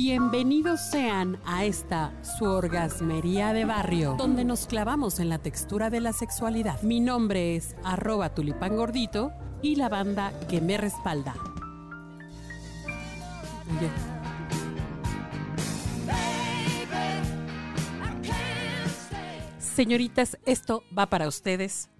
Bienvenidos 0.00 0.80
sean 0.80 1.40
a 1.44 1.64
esta 1.64 2.12
su 2.22 2.44
orgasmería 2.44 3.52
de 3.52 3.64
barrio, 3.64 4.14
donde 4.16 4.44
nos 4.44 4.68
clavamos 4.68 5.18
en 5.18 5.28
la 5.28 5.38
textura 5.38 5.90
de 5.90 6.00
la 6.00 6.12
sexualidad. 6.12 6.80
Mi 6.82 7.00
nombre 7.00 7.56
es 7.56 7.74
arroba 7.82 8.32
tulipán 8.32 8.76
gordito 8.76 9.32
y 9.60 9.74
la 9.74 9.88
banda 9.88 10.32
que 10.48 10.60
me 10.60 10.76
respalda. 10.76 11.34
Oye, 13.76 13.90
Señoritas, 19.58 20.38
esto 20.46 20.84
va 20.96 21.10
para 21.10 21.26
ustedes 21.26 21.90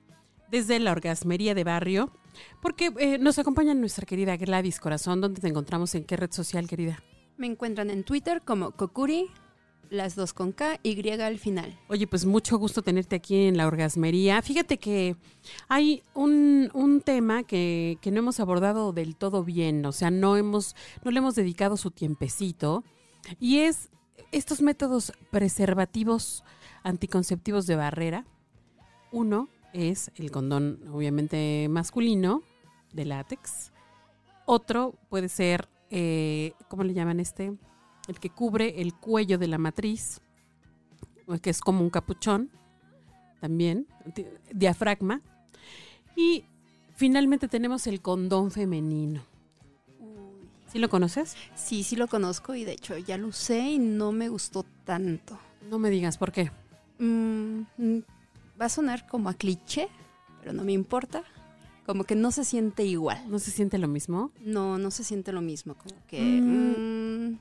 desde 0.53 0.79
la 0.79 0.93
orgasmería 0.93 1.57
de 1.57 1.65
barrio, 1.65 2.13
porque 2.63 2.93
eh, 3.01 3.19
nos 3.19 3.41
acompaña 3.41 3.75
nuestra 3.75 4.07
querida 4.07 4.37
Gladys 4.37 4.79
Corazón. 4.79 5.21
¿Dónde 5.21 5.41
te 5.41 5.49
encontramos? 5.49 5.97
¿En 5.97 6.05
qué 6.05 6.17
red 6.17 6.31
social, 6.31 6.69
querida? 6.69 7.03
Me 7.39 7.47
encuentran 7.47 7.89
en 7.89 8.05
Twitter 8.05 8.43
como 8.45 8.73
Kokuri, 8.73 9.31
las 9.91 10.17
dos 10.17 10.33
con 10.35 10.53
K, 10.53 10.81
Y 10.83 11.09
al 11.09 11.39
final. 11.39 11.79
Oye, 11.89 12.07
pues 12.07 12.27
mucho 12.27 12.59
gusto 12.59 12.83
tenerte 12.83 13.17
aquí 13.17 13.47
en 13.47 13.57
la 13.57 13.67
orgasmería. 13.67 14.43
Fíjate 14.43 14.79
que 14.79 15.17
hay 15.69 16.03
un, 16.15 16.71
un 16.75 17.01
tema 17.01 17.45
que, 17.45 17.97
que 18.03 18.11
no 18.11 18.19
hemos 18.19 18.41
abordado 18.41 18.93
del 18.93 19.17
todo 19.17 19.45
bien, 19.45 19.87
o 19.87 19.93
sea, 19.93 20.11
no, 20.11 20.37
hemos, 20.37 20.75
no 21.05 21.11
le 21.11 21.19
hemos 21.19 21.37
dedicado 21.37 21.77
su 21.77 21.91
tiempecito, 21.93 22.85
y 23.39 23.61
es 23.61 23.89
estos 24.33 24.61
métodos 24.61 25.13
preservativos 25.31 26.45
anticonceptivos 26.83 27.67
de 27.67 27.77
barrera. 27.77 28.27
Uno 29.13 29.49
es 29.73 30.11
el 30.17 30.31
condón, 30.31 30.81
obviamente 30.93 31.69
masculino, 31.71 32.43
de 32.93 33.05
látex. 33.05 33.73
Otro 34.45 34.95
puede 35.09 35.29
ser, 35.29 35.69
eh, 35.91 36.53
¿cómo 36.69 36.85
le 36.85 36.95
llaman 36.95 37.21
este? 37.21 37.53
El 38.09 38.21
que 38.21 38.31
cubre 38.31 38.81
el 38.81 38.95
cuello 38.95 39.39
de 39.39 39.49
la 39.49 39.59
matriz, 39.59 40.21
que 41.43 41.51
es 41.51 41.61
como 41.61 41.81
un 41.83 41.91
capuchón, 41.91 42.51
también, 43.41 43.87
di- 44.15 44.27
diafragma. 44.53 45.21
Y 46.17 46.45
finalmente 46.97 47.49
tenemos 47.49 47.87
el 47.87 48.01
condón 48.01 48.51
femenino. 48.51 49.23
¿Sí 50.73 50.79
lo 50.79 50.89
conoces? 50.91 51.35
Sí, 51.55 51.83
sí 51.83 51.97
lo 51.97 52.09
conozco 52.09 52.55
y 52.55 52.65
de 52.65 52.73
hecho 52.73 52.97
ya 52.99 53.17
lo 53.17 53.29
usé 53.29 53.61
y 53.71 53.79
no 53.79 54.13
me 54.13 54.29
gustó 54.29 54.65
tanto. 54.85 55.39
No 55.71 55.79
me 55.79 55.89
digas 55.91 56.19
por 56.19 56.31
qué. 56.33 56.51
Mm, 56.99 57.61
mm, 57.79 57.99
va 58.61 58.67
a 58.67 58.69
sonar 58.69 59.07
como 59.07 59.29
a 59.31 59.35
cliché, 59.35 59.89
pero 60.41 60.53
no 60.53 60.65
me 60.65 60.73
importa. 60.73 61.25
Como 61.89 62.05
que 62.05 62.15
no 62.17 62.33
se 62.33 62.45
siente 62.45 62.85
igual. 62.85 63.19
¿No 63.31 63.39
se 63.39 63.51
siente 63.51 63.79
lo 63.79 63.89
mismo? 63.89 64.31
No, 64.45 64.77
no 64.77 64.91
se 64.91 65.05
siente 65.05 65.33
lo 65.33 65.41
mismo. 65.41 65.75
Como 65.75 65.95
que 66.07 66.21
Mm. 66.43 67.31
mm, 67.31 67.39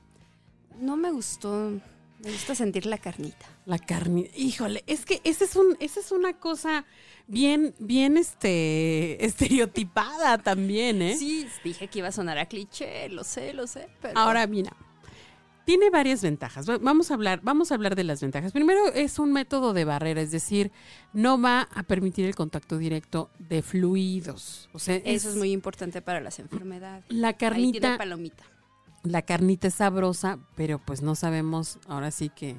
no 0.80 0.96
me 0.96 1.10
gustó. 1.12 1.72
Me 2.24 2.32
gusta 2.32 2.54
sentir 2.54 2.86
la 2.86 2.96
carnita. 2.96 3.44
La 3.66 3.78
carne, 3.78 4.30
híjole, 4.34 4.84
es 4.86 5.04
que 5.04 5.20
esa 5.24 5.44
es 5.44 5.54
un, 5.54 5.76
esa 5.80 6.00
es 6.00 6.12
una 6.12 6.32
cosa 6.32 6.86
bien, 7.26 7.74
bien 7.78 8.16
este 8.16 9.22
estereotipada 9.26 10.38
también, 10.38 11.02
¿eh? 11.02 11.16
Sí, 11.18 11.46
dije 11.62 11.88
que 11.88 11.98
iba 11.98 12.08
a 12.08 12.12
sonar 12.12 12.38
a 12.38 12.46
cliché, 12.46 13.10
lo 13.10 13.24
sé, 13.24 13.52
lo 13.52 13.66
sé. 13.66 13.88
Pero 14.00 14.18
Ahora, 14.18 14.46
mira, 14.46 14.72
tiene 15.68 15.90
varias 15.90 16.22
ventajas. 16.22 16.66
Va- 16.66 16.78
Vamos 16.78 17.10
a 17.10 17.14
hablar, 17.14 17.40
vamos 17.42 17.70
a 17.70 17.74
hablar 17.74 17.94
de 17.94 18.02
las 18.02 18.22
ventajas. 18.22 18.52
Primero, 18.52 18.86
es 18.94 19.18
un 19.18 19.34
método 19.34 19.74
de 19.74 19.84
barrera, 19.84 20.22
es 20.22 20.30
decir, 20.30 20.72
no 21.12 21.38
va 21.38 21.68
a 21.74 21.82
permitir 21.82 22.24
el 22.24 22.34
contacto 22.34 22.78
directo 22.78 23.28
de 23.38 23.60
fluidos. 23.60 24.70
O 24.72 24.78
sea, 24.78 24.96
eso 24.96 25.28
es 25.28 25.36
muy 25.36 25.52
importante 25.52 26.00
para 26.00 26.20
las 26.22 26.38
enfermedades. 26.38 27.04
la 27.10 27.28
Ahí 27.28 27.34
tiene 27.34 27.50
carnita, 27.50 27.98
palomita. 27.98 28.44
la 29.02 29.20
carnita 29.20 29.68
es 29.68 29.74
sabrosa, 29.74 30.38
pero 30.56 30.78
pues 30.78 31.02
no 31.02 31.14
sabemos 31.14 31.78
ahora 31.86 32.10
sí 32.12 32.30
que 32.30 32.56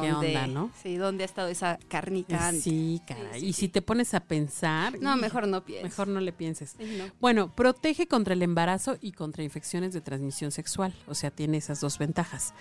¿Qué 0.00 0.10
¿Dónde- 0.10 0.28
onda, 0.28 0.46
no? 0.46 0.70
Sí, 0.82 0.96
¿dónde 0.96 1.24
ha 1.24 1.26
estado 1.26 1.48
esa 1.48 1.78
carnita 1.88 2.48
antes? 2.48 2.62
sí, 2.64 3.00
caray. 3.06 3.26
Sí, 3.34 3.40
sí, 3.40 3.46
y 3.46 3.52
si 3.52 3.68
te 3.68 3.82
pones 3.82 4.14
a 4.14 4.20
pensar, 4.20 4.98
No, 5.00 5.16
mejor 5.16 5.46
no 5.48 5.64
pienses. 5.64 5.84
mejor 5.90 6.08
no 6.08 6.20
le 6.20 6.32
pienses. 6.32 6.76
No. 6.78 7.04
Bueno, 7.20 7.52
protege 7.52 8.06
contra 8.06 8.34
el 8.34 8.42
embarazo 8.42 8.96
y 9.00 9.12
contra 9.12 9.42
infecciones 9.42 9.92
de 9.92 10.00
transmisión 10.00 10.50
sexual. 10.50 10.94
O 11.06 11.14
sea, 11.14 11.30
tiene 11.30 11.58
esas 11.58 11.80
dos 11.80 11.98
ventajas. 11.98 12.54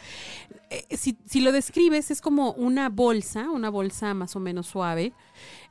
Eh, 0.69 0.97
si, 0.97 1.17
si 1.25 1.41
lo 1.41 1.51
describes, 1.51 2.11
es 2.11 2.21
como 2.21 2.51
una 2.53 2.89
bolsa, 2.89 3.49
una 3.49 3.69
bolsa 3.69 4.13
más 4.13 4.35
o 4.35 4.39
menos 4.39 4.67
suave, 4.67 5.13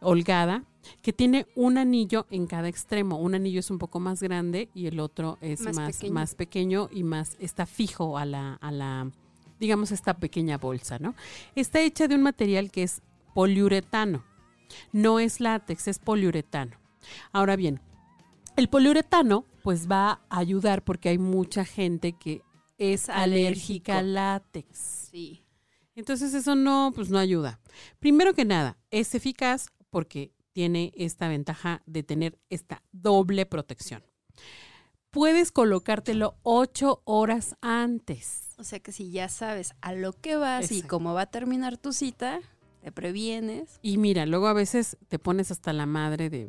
holgada, 0.00 0.64
que 1.02 1.12
tiene 1.12 1.46
un 1.54 1.78
anillo 1.78 2.26
en 2.30 2.46
cada 2.46 2.68
extremo. 2.68 3.18
Un 3.18 3.34
anillo 3.34 3.60
es 3.60 3.70
un 3.70 3.78
poco 3.78 4.00
más 4.00 4.22
grande 4.22 4.68
y 4.74 4.86
el 4.86 4.98
otro 5.00 5.38
es 5.40 5.60
Más 5.60 5.76
más, 5.76 5.92
pequeño. 5.96 6.14
más 6.14 6.34
pequeño 6.34 6.88
y 6.90 7.02
más 7.02 7.36
está 7.38 7.66
fijo 7.66 8.16
a 8.18 8.24
la, 8.24 8.54
a 8.54 8.70
la, 8.72 9.10
digamos, 9.60 9.92
esta 9.92 10.14
pequeña 10.14 10.58
bolsa, 10.58 10.98
¿no? 10.98 11.14
Está 11.54 11.80
hecha 11.80 12.08
de 12.08 12.16
un 12.16 12.22
material 12.22 12.70
que 12.70 12.82
es 12.82 13.02
poliuretano. 13.34 14.24
No 14.92 15.20
es 15.20 15.40
látex, 15.40 15.86
es 15.88 15.98
poliuretano. 15.98 16.76
Ahora 17.32 17.56
bien, 17.56 17.80
el 18.56 18.68
poliuretano 18.68 19.44
pues 19.62 19.88
va 19.90 20.22
a 20.28 20.38
ayudar 20.38 20.82
porque 20.82 21.10
hay 21.10 21.18
mucha 21.18 21.64
gente 21.64 22.12
que 22.12 22.42
es 22.78 23.08
alérgica 23.08 23.98
al 23.98 24.14
látex. 24.14 25.08
Sí. 25.10 25.44
Entonces 25.94 26.32
eso 26.32 26.54
no, 26.54 26.92
pues 26.94 27.10
no 27.10 27.18
ayuda. 27.18 27.60
Primero 27.98 28.32
que 28.32 28.44
nada, 28.44 28.78
es 28.90 29.14
eficaz 29.14 29.68
porque 29.90 30.32
tiene 30.52 30.92
esta 30.96 31.28
ventaja 31.28 31.82
de 31.86 32.02
tener 32.02 32.38
esta 32.48 32.82
doble 32.92 33.44
protección. 33.44 34.02
Puedes 35.10 35.50
colocártelo 35.50 36.36
ocho 36.44 37.02
horas 37.04 37.56
antes. 37.60 38.50
O 38.58 38.64
sea 38.64 38.78
que 38.78 38.92
si 38.92 39.10
ya 39.10 39.28
sabes 39.28 39.74
a 39.80 39.92
lo 39.92 40.12
que 40.12 40.36
vas 40.36 40.70
y 40.70 40.82
cómo 40.82 41.14
va 41.14 41.22
a 41.22 41.26
terminar 41.30 41.76
tu 41.78 41.92
cita, 41.92 42.40
te 42.82 42.92
previenes. 42.92 43.80
Y 43.82 43.98
mira, 43.98 44.24
luego 44.26 44.46
a 44.46 44.52
veces 44.52 44.96
te 45.08 45.18
pones 45.18 45.50
hasta 45.50 45.72
la 45.72 45.86
madre 45.86 46.30
de 46.30 46.48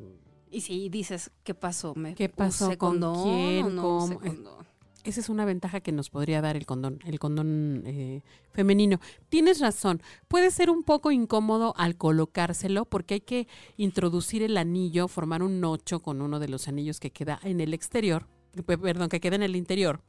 Y 0.52 0.62
si 0.62 0.90
dices, 0.90 1.32
¿qué 1.44 1.56
pasó? 1.56 1.96
¿Me 1.96 2.14
¿Qué 2.14 2.30
pasó? 2.30 2.68
usé 2.68 2.78
¿Con 2.78 3.00
condón 3.00 3.24
quién? 3.24 3.76
no 3.76 3.98
usé 3.98 4.14
¿Cómo? 4.16 4.28
condón? 4.28 4.66
Esa 5.04 5.20
es 5.22 5.30
una 5.30 5.46
ventaja 5.46 5.80
que 5.80 5.92
nos 5.92 6.12
podría 6.12 6.42
dar 6.42 6.56
el 6.56 6.68
condón, 6.68 7.00
el 7.06 7.18
condón 7.18 7.82
eh, 7.88 8.22
femenino. 8.52 9.00
Tienes 9.30 9.60
razón, 9.60 10.04
puede 10.28 10.52
ser 10.52 10.70
un 10.70 10.84
poco 10.84 11.10
incómodo 11.10 11.74
al 11.78 11.96
colocárselo 11.98 12.86
porque 12.86 13.16
hay 13.16 13.22
que 13.22 13.48
introducir 13.78 14.44
el 14.44 14.56
anillo, 14.58 15.08
formar 15.08 15.42
un 15.42 15.64
ocho 15.64 16.02
con 16.04 16.22
uno 16.22 16.40
de 16.40 16.50
los 16.50 16.68
anillos 16.68 17.00
que 17.00 17.10
queda 17.10 17.40
en 17.42 17.62
el 17.62 17.74
exterior, 17.74 18.28
perdón, 18.66 19.10
que 19.10 19.20
queda 19.20 19.36
en 19.36 19.44
el 19.44 19.56
interior, 19.56 20.02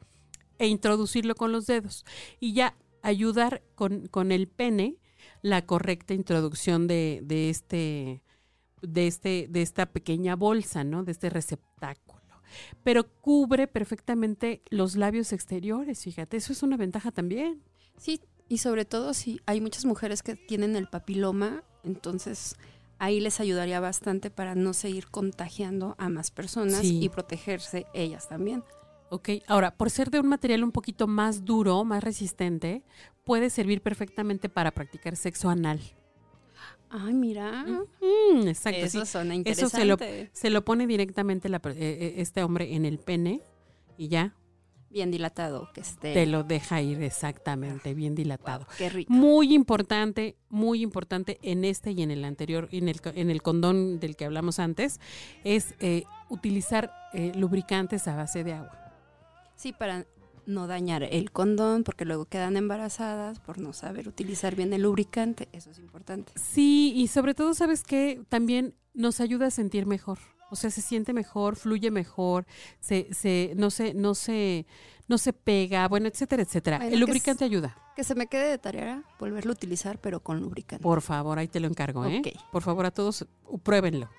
e 0.58 0.66
introducirlo 0.66 1.34
con 1.34 1.52
los 1.52 1.66
dedos. 1.66 2.04
Y 2.40 2.54
ya 2.54 2.76
ayudar 3.02 3.62
con, 3.74 4.06
con 4.08 4.32
el 4.32 4.48
pene 4.48 4.98
la 5.40 5.66
correcta 5.66 6.14
introducción 6.14 6.86
de, 6.86 7.20
de 7.22 7.50
este 7.50 8.22
de 8.80 9.06
este 9.06 9.46
de 9.48 9.62
esta 9.62 9.86
pequeña 9.86 10.34
bolsa, 10.36 10.84
¿no? 10.84 11.04
De 11.04 11.12
este 11.12 11.30
receptáculo. 11.30 12.20
Pero 12.84 13.08
cubre 13.20 13.66
perfectamente 13.66 14.62
los 14.70 14.96
labios 14.96 15.32
exteriores, 15.32 16.02
fíjate, 16.02 16.36
eso 16.36 16.52
es 16.52 16.62
una 16.62 16.76
ventaja 16.76 17.10
también. 17.10 17.62
Sí, 17.96 18.20
y 18.48 18.58
sobre 18.58 18.84
todo 18.84 19.14
si 19.14 19.40
hay 19.46 19.60
muchas 19.60 19.84
mujeres 19.84 20.22
que 20.22 20.36
tienen 20.36 20.76
el 20.76 20.88
papiloma, 20.88 21.64
entonces 21.84 22.56
ahí 23.02 23.18
les 23.18 23.40
ayudaría 23.40 23.80
bastante 23.80 24.30
para 24.30 24.54
no 24.54 24.72
seguir 24.74 25.08
contagiando 25.08 25.96
a 25.98 26.08
más 26.08 26.30
personas 26.30 26.80
Sí. 26.82 27.00
y 27.02 27.08
protegerse 27.08 27.84
ellas 27.94 28.28
también. 28.28 28.62
Ok, 29.10 29.28
ahora, 29.48 29.74
por 29.76 29.90
ser 29.90 30.10
de 30.10 30.20
un 30.20 30.28
material 30.28 30.62
un 30.62 30.70
poquito 30.70 31.06
más 31.08 31.44
duro, 31.44 31.84
más 31.84 32.04
resistente, 32.04 32.82
puede 33.24 33.50
servir 33.50 33.82
perfectamente 33.82 34.48
para 34.48 34.70
practicar 34.70 35.16
sexo 35.16 35.50
anal. 35.50 35.80
Ay, 36.90 37.12
mira. 37.14 37.64
Mm, 37.64 38.46
exacto, 38.46 38.78
Eso 38.80 39.04
sí. 39.04 39.10
suena 39.12 39.34
Eso 39.46 39.68
se 39.68 39.84
lo, 39.84 39.94
interesante. 39.94 40.30
se 40.32 40.50
lo 40.50 40.64
pone 40.64 40.86
directamente 40.86 41.48
la 41.48 41.56
eh, 41.64 41.72
eh, 41.76 42.14
este 42.18 42.42
hombre 42.44 42.74
en 42.74 42.84
el 42.84 42.98
pene 42.98 43.40
y 43.96 44.08
ya 44.08 44.34
Bien 44.92 45.10
dilatado 45.10 45.70
que 45.72 45.80
esté. 45.80 46.12
te 46.12 46.26
lo 46.26 46.44
deja 46.44 46.82
ir 46.82 47.02
exactamente, 47.02 47.94
bien 47.94 48.14
dilatado. 48.14 48.66
Wow, 48.66 48.74
qué 48.76 48.88
rico. 48.90 49.12
Muy 49.12 49.54
importante, 49.54 50.36
muy 50.50 50.82
importante 50.82 51.38
en 51.42 51.64
este 51.64 51.92
y 51.92 52.02
en 52.02 52.10
el 52.10 52.24
anterior, 52.24 52.68
en 52.72 52.88
el, 52.88 53.00
en 53.14 53.30
el 53.30 53.40
condón 53.40 54.00
del 54.00 54.16
que 54.16 54.26
hablamos 54.26 54.58
antes, 54.58 55.00
es 55.44 55.74
eh, 55.80 56.04
utilizar 56.28 56.92
eh, 57.14 57.32
lubricantes 57.34 58.06
a 58.06 58.16
base 58.16 58.44
de 58.44 58.52
agua. 58.52 58.78
Sí, 59.56 59.72
para 59.72 60.06
no 60.46 60.66
dañar 60.66 61.02
el 61.04 61.30
condón, 61.30 61.84
porque 61.84 62.04
luego 62.04 62.24
quedan 62.26 62.56
embarazadas 62.56 63.38
por 63.38 63.58
no 63.58 63.72
saber 63.72 64.08
utilizar 64.08 64.56
bien 64.56 64.72
el 64.72 64.82
lubricante. 64.82 65.48
Eso 65.52 65.70
es 65.70 65.78
importante. 65.78 66.32
Sí, 66.36 66.92
y 66.96 67.08
sobre 67.08 67.34
todo, 67.34 67.54
¿sabes 67.54 67.82
qué? 67.82 68.20
También 68.28 68.74
nos 68.94 69.20
ayuda 69.20 69.46
a 69.46 69.50
sentir 69.50 69.86
mejor. 69.86 70.18
O 70.52 70.56
sea, 70.56 70.70
se 70.70 70.82
siente 70.82 71.14
mejor, 71.14 71.56
fluye 71.56 71.90
mejor, 71.90 72.44
se, 72.78 73.08
se, 73.14 73.54
no 73.56 73.70
se, 73.70 73.94
no 73.94 74.14
se, 74.14 74.66
no 75.08 75.16
se 75.16 75.32
pega, 75.32 75.88
bueno, 75.88 76.08
etcétera, 76.08 76.42
etcétera. 76.42 76.76
Bueno, 76.76 76.92
el 76.92 77.00
lubricante 77.00 77.46
ayuda. 77.46 77.74
Que 77.96 78.04
se 78.04 78.14
me 78.14 78.26
quede 78.26 78.48
de 78.50 78.58
tarea 78.58 79.02
volverlo 79.18 79.52
a 79.52 79.54
utilizar, 79.54 79.98
pero 79.98 80.20
con 80.20 80.40
lubricante. 80.40 80.82
Por 80.82 81.00
favor, 81.00 81.38
ahí 81.38 81.48
te 81.48 81.58
lo 81.58 81.68
encargo, 81.68 82.04
¿eh? 82.04 82.18
Ok. 82.18 82.38
Por 82.52 82.62
favor, 82.62 82.84
a 82.84 82.90
todos, 82.90 83.26
pruébenlo. 83.62 84.10